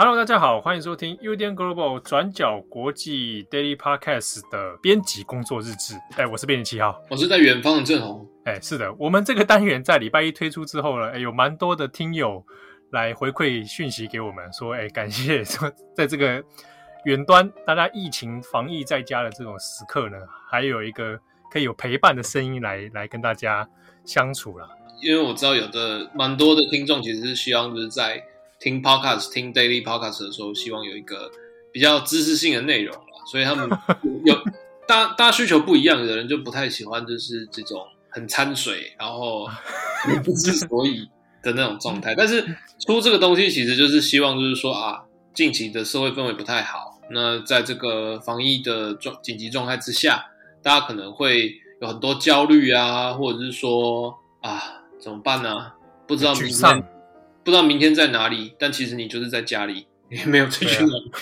[0.00, 5.94] Hello，大家好，欢迎收听 UDN Global 转角国际 Daily Podcast 的编辑工作日志。
[6.16, 8.24] 哎，我是编辑七号，我是在远方的郑红。
[8.48, 12.42] 哎，是的，我们这个单元在礼拜一推出之后呢，哎，有蛮多的听友
[12.90, 16.42] 来回馈讯息给我们，说，哎，感谢说，在这个
[17.04, 20.16] 远端大家疫情防疫在家的这种时刻呢，
[20.50, 21.18] 还有一个
[21.52, 23.68] 可以有陪伴的声音来来跟大家
[24.04, 24.66] 相处啦。
[25.02, 28.24] 因为我知道有的蛮多的听众其实是希望就是在。
[28.60, 31.30] 听 podcast、听 daily podcast 的时候，希望有一个
[31.72, 33.70] 比较知识性的内容啦，所以他们
[34.26, 34.34] 有
[34.84, 39.46] 大大家需求不一样，有的人就不太喜欢就是这种很掺水，然后
[40.24, 41.08] 不知所以
[41.42, 42.14] 的那种状态。
[42.14, 42.42] 但是
[42.86, 45.02] 出这个东西，其实就是希望就是说啊，
[45.34, 50.26] 近期的社会氛围不太好，那在这个防疫的状紧急状态之下，
[50.62, 55.72] 大家可能会有很多焦虑啊，或者是说啊，怎么办呢？
[56.06, 56.84] 不知道明天。
[57.44, 61.12] 不知道明天在哪里，但其实你就是在家里，也没有出去哪里。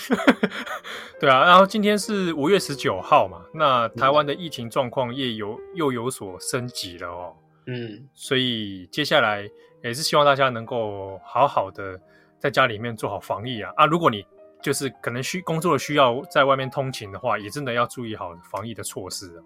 [1.21, 7.35] 对啊，然后今天是五月十九号嘛，那台湾的疫情状况也有又有所升级了哦。
[7.67, 9.49] 嗯，所以接下来
[9.83, 12.01] 也是希望大家能够好好的
[12.39, 13.87] 在家里面做好防疫啊啊！
[13.87, 14.25] 如果你
[14.63, 19.43] 就是可能需工作的需要在外面通勤的话，也真的要注意好防疫的措施啊。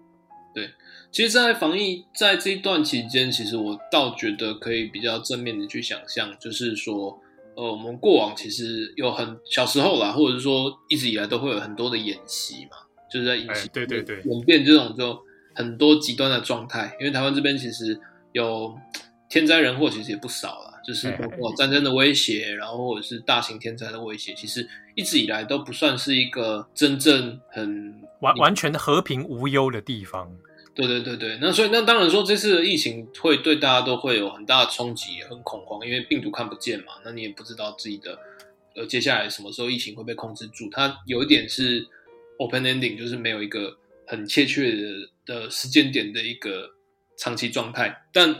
[0.53, 0.69] 对，
[1.11, 7.21] 其实，在防疫在这一段期间，其实我倒觉得可以比较正面的去想象，就是说，
[7.55, 12.77] 呃，我们过往其实有很小时候啦，或者是说一直以来都会有很多的演习嘛，
[13.11, 15.19] 就是在演习，对对对，演变这种就
[15.53, 16.95] 很多极端的状态。
[16.99, 17.99] 因为台湾这边其实
[18.31, 18.73] 有
[19.29, 28.01] 天灾人祸，其实也不少啦，就是包括战争的威胁，然后或者是大型天灾的威胁，其实一直以来都不算是一个真正很。
[28.21, 30.31] 完完全的和平无忧的地方，
[30.73, 38.17] 对对对对，那所以那当然说这次的疫情会对大家都会有很大的冲击，很恐慌，因为病毒看不见嘛，那你也不知道自己的
[38.75, 41.85] 呃接下来什么时候疫情会被控制住，它有一点是
[42.37, 43.77] open ending，就是没有一个
[44.07, 46.71] 很确切的的时间点的一个
[47.17, 48.33] 长期状态，但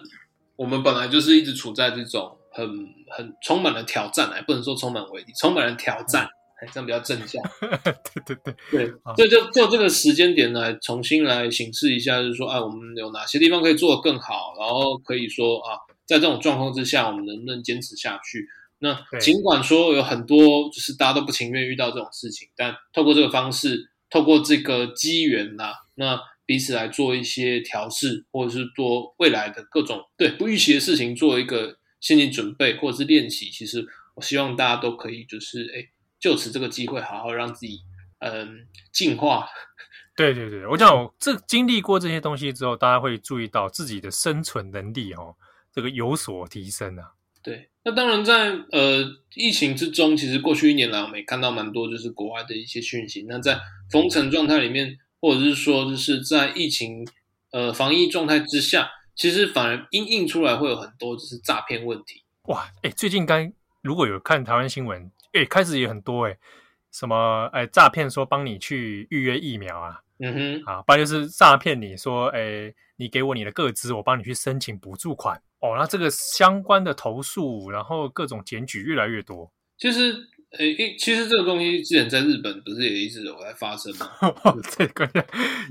[0.56, 2.68] 我们本来就是一直处在这种很
[3.10, 6.30] 很充满了挑战，还不能说充满危机，充满了挑战。
[6.62, 15.74] 嗯这样比较正向， 对对对对，就就就这个时间点来重新来审视一下，就是说，啊，我们有哪些地方可以做得更好，然后可以说啊，
[16.06, 18.48] 在这种状况之下，我们能不能坚持下去？
[18.78, 33.50] 那尽管说有很多就是大家都不情愿遇到这种事情，但透过这个方式，透过这个机缘呐，那彼此来做一些调试，或者是做未来的各种对不预期的事情做一个心理准备或者是练习。
[33.50, 33.84] 其实
[34.14, 35.90] 我希望大家都可以就是哎。
[36.22, 37.82] 就此这个机会，好好让自己
[38.20, 39.50] 嗯进化。
[40.16, 45.36] 对对对，我讲这经历过这些东西之后，大家会注意到自己的生存能力哦，
[45.74, 47.14] 这个有所提升啊。
[47.42, 53.26] 对，那当然在呃疫情之中，其实过去一年来我们也看到蛮多就是国外的一些讯息。
[53.28, 53.60] 那在
[53.90, 57.08] 封城状态里面，或者是说就是在疫情
[57.52, 62.24] 呃防疫状态之下，其实反而因应出来会有很多就是诈骗问题。
[62.44, 65.12] 哇，哎，最近刚如果有看台湾新闻。
[65.34, 66.38] 诶，开始也很多诶，
[66.92, 75.78] 什么诶，诈骗说帮你去预约疫苗啊，嗯哼，啊，不然就是诈骗你说，诶，你给我你的个资，我帮你去申请补助款哦。
[75.80, 79.50] 那这个相关的投诉，然后各种检举越来越多。
[79.78, 80.14] 其实，
[80.60, 84.06] 诶，其实这个东西之前在日本不是也一直有在发生吗？
[84.78, 85.10] 这个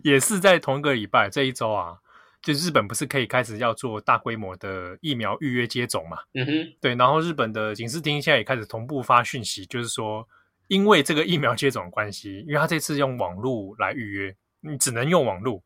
[0.03, 1.99] 也是在同一个礼拜这一周啊。
[2.43, 6.19] 就日本不是可以开始要做大规模的疫苗预约接种嘛？
[6.33, 10.27] 嗯哼，对，然后日本的警视厅现在也开始同步发讯息，就是说，
[10.69, 15.63] 因为这个疫苗接种的关系，因为他这次用网络来预约，你只能用网络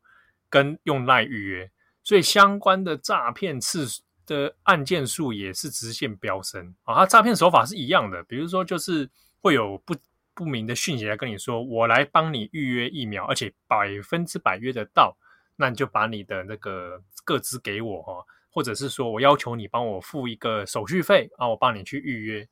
[0.51, 1.71] 跟用 LINE 预约，
[2.03, 3.87] 所以相关的诈骗次
[4.27, 6.97] 的案件数也是直线飙升啊！
[6.97, 9.09] 他诈骗手法是一样的，比如说就是
[9.41, 9.95] 会有不
[10.35, 15.17] 不明的讯息来跟你说，我来帮你预约疫苗，而且百分之百约得到。
[15.57, 22.49] 那你就把你的那个个资给我哈，或者是说我要求你帮我付一个手续费啊，我帮你去预约。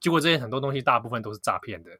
[0.00, 1.90] 结果这些很多东西大部分都是诈骗的。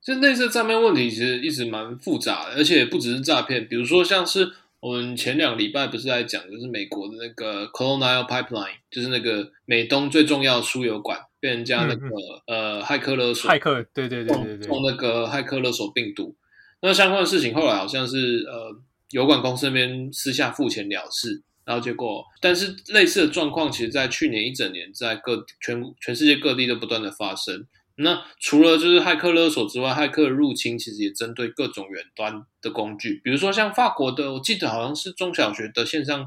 [0.00, 3.68] 就类似诈骗问题，其实一直蛮复杂的，而且不只是诈骗。
[3.68, 12.06] 比如说像是我们前两个礼拜不是在讲，就是美国的那个 Colonial Pipeline，就是那个美东最重要的输油管被人家那个、
[12.46, 16.34] 嗯、呃骇客勒索，骇客对对对对对，用那个骇客勒索病毒。
[16.80, 18.80] 那相关的事情后来好像是呃。
[19.10, 27.66] 油管公司那边私下付钱了事，然后结果，但是类似的状况，其实在去年一整年，在各全全世界各地都不断的发生。
[27.96, 36.26] 那除了就是骇客勒索之外，骇客入侵其实也针对各种远端的工具，比如说像法国的，我记得好像是中小学的线上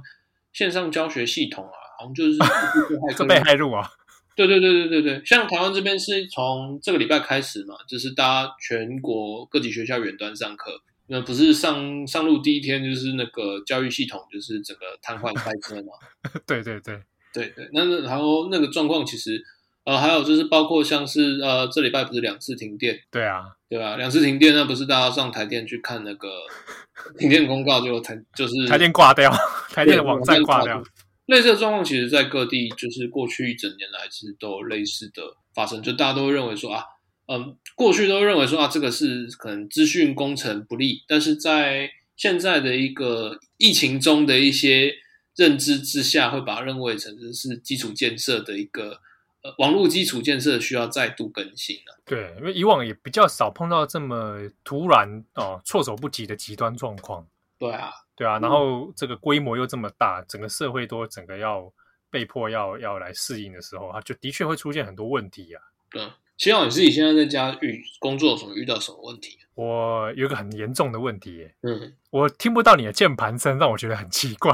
[0.52, 2.38] 线上教学系统啊，好像就是
[3.26, 3.90] 被骇入啊。
[4.36, 10.82] 对对对对对对，像台湾这边是从这个礼拜开始嘛，就是大家全国各级学校远端上课，
[11.14, 15.94] 那不是上上路第一天就是那个教育系统就是整个瘫痪开车嘛？
[16.48, 17.00] 对对对
[17.32, 19.40] 对对，那然后那个状况其实
[19.86, 23.00] 呃还有就是包括像是呃这礼拜不是两次停电？
[23.12, 23.96] 对啊，对吧？
[23.98, 26.30] 两次停电，那不是大家上台电去看那个
[27.20, 29.32] 停电公告就台就是台电挂掉，
[29.70, 30.84] 台电的网站挂掉。
[31.28, 35.24] 类似的状况，其实，在各地就是过去一整年来，其实都有类似的
[35.56, 35.82] 发生。
[35.82, 36.84] 就大家都会认为说啊，
[37.28, 41.04] 嗯，过去都认为说啊，这个是可能资讯工程不利。
[41.08, 44.96] 但是在现在的一个疫情中的一些
[45.36, 49.00] 认知之下，会把它认为成是基础建设的一个
[49.42, 51.98] 呃网络基础建设需要再度更新了。
[52.06, 57.28] 对，因为以往也比较少碰到这么突然哦措手不及的极端状况。
[57.58, 57.92] 对啊。
[58.16, 61.74] 对啊，然后这个规模又这么大，整个社会都整个要
[62.12, 65.64] 被迫要要来适应的时候，它就的确会出现很多问题啊。
[65.90, 69.38] 对，希望你自己现在在家遇工作的时候遇到什么问题？
[69.56, 74.52] 我有一个很严重的问题耶，嗯，我听不到你的键盘声，让我觉得很奇怪。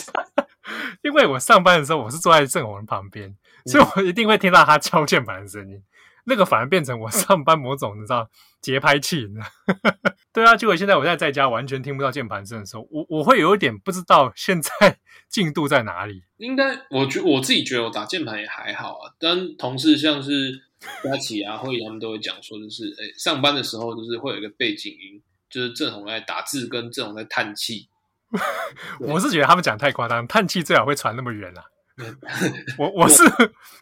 [1.02, 3.34] 因为我上班的时候我是坐在郑红旁边，
[3.64, 5.82] 所以我一定会听到他敲键盘的声音。
[6.28, 8.28] 那个反而变成我上班某种你知道
[8.60, 9.94] 节拍器，你知道？
[10.34, 14.98] 对啊，结果现在我在在家完全听不到键盘声的时候，我我会有一点不知道现在
[15.28, 16.24] 进度在哪里。
[16.38, 20.65] 应该我觉我自己觉得我打键盘也还好啊，但同事像是
[21.02, 27.88] 佳琪啊、会他们都会讲说，就是哎、欸，上班的时候就是会有一个背景音，就是郑红在打字跟郑红在叹气。
[29.00, 31.64] 我是觉得他们讲太夸张，叹气最好会传那么远啊。
[32.78, 33.22] 我我是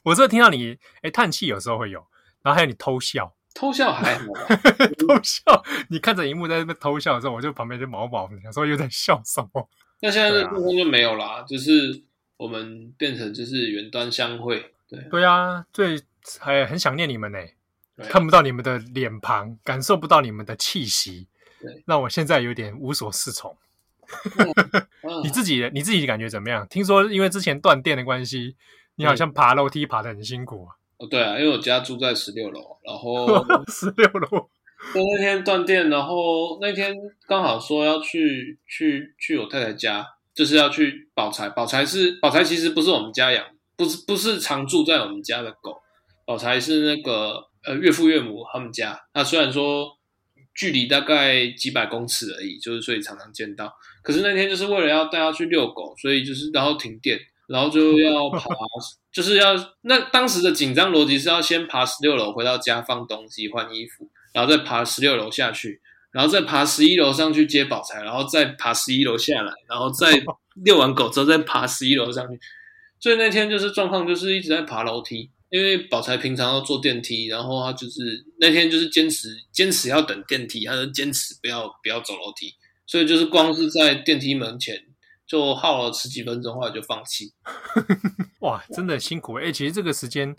[0.05, 2.05] 我是听到你哎叹气有时候会有。
[2.43, 4.27] 然后还有你偷笑，偷笑还好，
[5.01, 5.41] 偷笑。
[5.89, 9.67] 你看着荧幕在那边偷笑的时候，我就旁边就毛毛的，想说有点笑什么。
[10.03, 12.03] 那现在这部分就没有啦，就是
[12.37, 14.75] 我们变成就是远端相会。
[14.87, 15.99] 对对啊，最
[16.41, 17.39] 还很想念你们呢，
[18.09, 21.29] 看不到你们的脸庞，感受不到你们的气息，
[21.61, 23.57] 对，让我现在有点无所适从。
[25.23, 26.67] 你自己你自己感觉怎么样？
[26.69, 28.55] 听说因为之前断电的关系，
[28.97, 30.77] 你好像爬楼梯爬的很辛苦啊。
[30.99, 33.27] 哦，对啊，因为我家住在十六楼，然后
[33.69, 34.29] 十六楼，
[34.93, 36.95] 就那天断电，然后那天
[37.27, 41.49] 刚好说要去去去我太太家，就是要去宝财。
[41.49, 43.45] 宝财是宝财，其实不是我们家养，
[43.77, 45.81] 不是不是常住在我们家的狗。
[46.25, 49.01] 宝钗是那个呃岳父岳母他们家。
[49.15, 49.99] 那虽然说
[50.55, 53.73] 距离大概几百公尺而已，就是所以常常见到。
[54.03, 57.19] 可是那天就是为了要带他去遛狗，所以就是然后停电。
[57.47, 58.41] 然后就要爬，
[59.13, 70.25] 就是要那当时的紧张逻辑是要先爬十六楼回到家放东西换衣服，然后再爬十六楼下去，然后再爬十一楼上去接宝钗，然后再爬十一楼下来，然后再
[70.65, 72.41] 遛完狗之后再爬十一楼上去。
[72.99, 82.55] 所以那天就是状况就是一直在爬楼梯，因为宝财平常要坐电梯，然后他就是那天就是坚持坚持要等电梯，他就坚持不要不要走楼梯，
[82.85, 84.85] 所以就是光是在电梯门前。
[85.27, 87.33] 就耗了十几分钟，后来就放弃。
[88.41, 89.53] 哇，真的辛苦哎、欸！
[89.53, 90.37] 其实这个时间，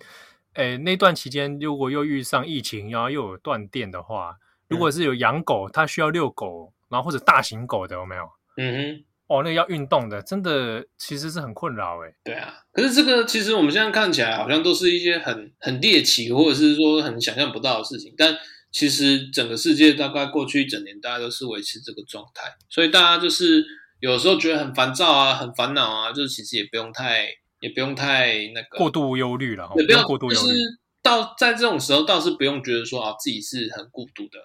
[0.54, 4.38] 哎、欸，那段期间如果又遇上疫情，然后又有断电的话，
[4.68, 8.30] 如果是有养狗，它需要遛狗，然后或者大型狗的有没有？
[8.58, 12.14] 嗯哼，哦，那个要运动的，真的其实是很困扰哎。
[12.24, 18.38] 对啊，可是这个其实我们现在看起来好像都是一些很很猎奇，或者是说很想象不到的事情，但
[18.72, 23.66] 其实整个世界大概过去一整年，大家都是维持这个状态，所以大家就是。
[24.02, 27.28] 有时候觉得很烦躁啊，很烦恼啊，就是其实也不用太，
[27.62, 30.48] 也不用太那个过度忧虑了，也不要过度忧虑。
[30.48, 30.60] 就是
[31.02, 34.38] 到在这种时候，倒是不用觉得说啊自己是很孤独的，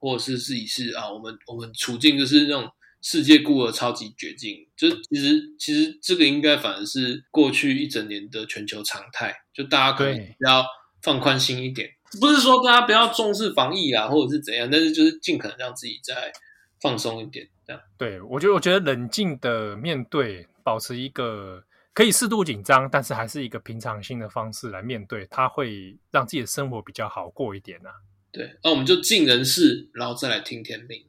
[0.00, 2.68] 或者是自己是啊我们我们处境就是那种
[3.00, 4.66] 世界孤儿超级绝境。
[4.76, 10.64] 就其实其实这个应该反而是过去一整年的全球常态，就大家可以要
[11.02, 11.88] 放宽心一点，
[12.20, 16.32] 不是说大家不要重视防疫啊，或者是怎样，但是就是尽可能让自己再
[16.80, 17.48] 放松一点。
[17.66, 27.94] 这样对，我觉得，我觉得冷静的面对，保持一个可以适度紧张，但是还是一个平常心的方式来面对，它会让自己的生活比较好过一点呐、啊。
[28.30, 31.04] 对，那我们就尽人事，然后再来听天命。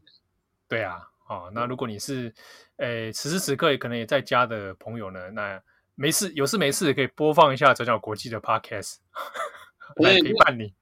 [0.67, 2.33] 对啊，哦，那如果你是，
[2.77, 5.61] 诶，此时此刻也可能也在家的朋友呢，那
[5.95, 8.95] 没事，有事没事可以播放一下转角国际的 Podcast
[9.97, 10.73] 来陪伴你。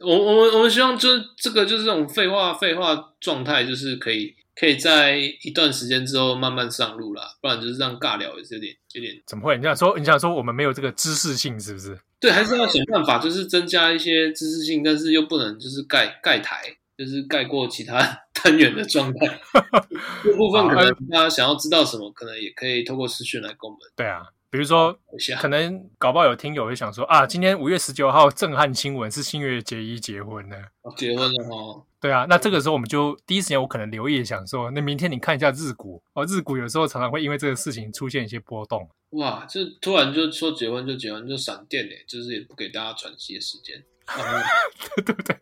[0.00, 4.36] 我我们我们希望就是这个就是这种废话废话状态，就是可以。
[4.60, 9.14] 可以在一段时间之后慢慢上路啦，不然就是这样尬聊也是有点有点。
[9.24, 9.56] 怎么会？
[9.56, 11.96] 你想说你想说我们没有这个知识性是不是？
[12.18, 17.98] 对，还是要想办法，就是增加一些知识性，但是又不能就是盖盖台，就是盖过其他
[18.34, 19.40] 单元的状态。
[20.24, 23.78] 这部分可能大家想要知道什么，可能也可以透过私讯来跟我们。
[23.96, 24.26] 对啊。
[24.50, 24.98] 比如说，
[25.38, 30.56] 可能搞不好有听友会想说啊，今天五月十九号震撼新闻是新月结衣结婚了，
[30.96, 31.84] 结婚了哦。
[32.00, 38.88] 对啊，那这个时候我们就第一时间我可能留意想说，那明天你看一下日股哦，日股有时候常常会因为这个事情出现一些波动。
[39.10, 43.84] 哇，这突然就说结婚就结婚就闪电嘞，就是也不给大家喘息的时间，
[45.04, 45.36] 对不对？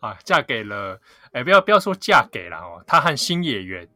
[0.00, 1.00] 啊，嫁给了，
[1.32, 3.88] 哎，不要不要说嫁给了哦，他和新演员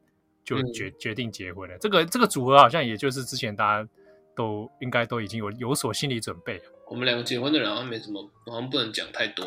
[0.45, 1.77] 就决、嗯、决定结婚了。
[1.79, 3.89] 这个这个组合好像也就是之前大家。
[4.35, 6.59] 都应该都已经有有所心理准备。
[6.87, 9.45] 我们两个结婚的人好像没什么，好像不能讲太多，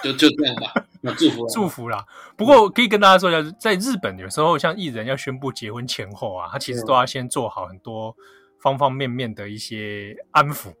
[0.00, 0.72] 就 就这样吧。
[1.00, 2.06] 那祝福祝福啦。
[2.36, 8.14] 不过可以跟大家说一下，在日本有时候像艺人要宣布结婚前后啊，他其实都要先做好很多
[8.60, 10.72] 方方面面的一些安抚，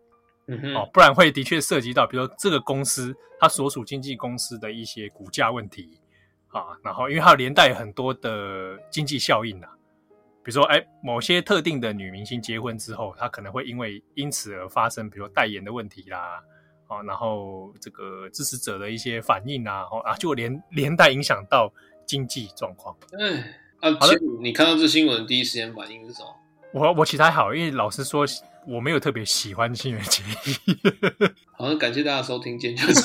[0.48, 6.00] 嗯哼，哦，不然会的确涉及到，比如说这个公司它所属经纪公司的一些股价问题
[6.48, 9.68] 啊，然后因为它连带很多的经济效应啊。
[10.42, 16.42] 比如说，哎，某些特定的女明星结婚之后，她可能会因为因此而发生，比如说代言的问题啦，
[16.86, 21.70] 啊，然后这个支持者的一些反应啊，哦啊，就连连带影响到
[22.06, 22.96] 经济状况。
[23.18, 23.40] 哎，
[23.80, 26.34] 啊，好的，你看到这新闻第一时间反应是什么？
[26.72, 28.26] 我我其实还好，因为老实说，
[28.66, 30.56] 我没有特别喜欢新垣结衣。
[31.56, 33.02] 好，像感谢大家收听，今天就是。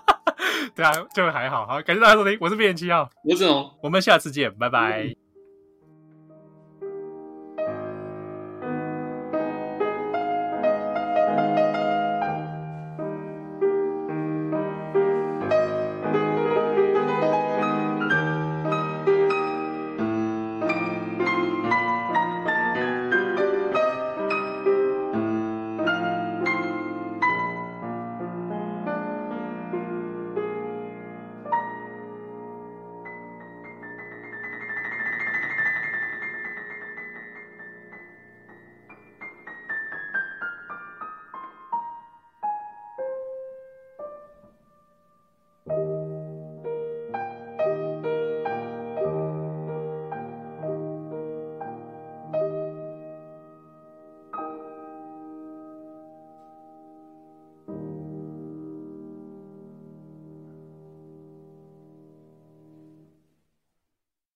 [0.76, 5.02] 对啊，就还好，好，感谢大家收听，我是编辑七号，我是子龙，我们下次见，拜拜。
[5.02, 5.19] 嗯